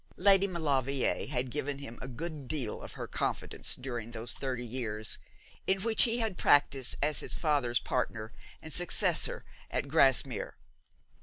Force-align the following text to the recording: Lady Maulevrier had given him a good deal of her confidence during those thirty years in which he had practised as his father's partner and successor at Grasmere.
Lady 0.17 0.47
Maulevrier 0.47 1.27
had 1.27 1.51
given 1.51 1.77
him 1.77 1.99
a 2.01 2.07
good 2.07 2.47
deal 2.47 2.81
of 2.81 2.93
her 2.93 3.05
confidence 3.05 3.75
during 3.75 4.09
those 4.09 4.33
thirty 4.33 4.65
years 4.65 5.19
in 5.67 5.83
which 5.83 6.05
he 6.05 6.17
had 6.17 6.39
practised 6.39 6.95
as 7.03 7.19
his 7.19 7.35
father's 7.35 7.77
partner 7.77 8.33
and 8.63 8.73
successor 8.73 9.45
at 9.69 9.87
Grasmere. 9.87 10.55